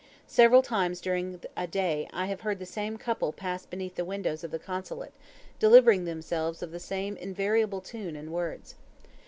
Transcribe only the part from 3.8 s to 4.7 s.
the windows of the